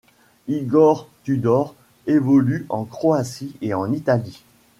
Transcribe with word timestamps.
Igor 0.47 1.09
Tudor 1.23 1.75
évolue 2.07 2.65
en 2.69 2.85
Croatie 2.85 3.55
et 3.61 3.75
en 3.75 3.91
Italie. 3.93 4.41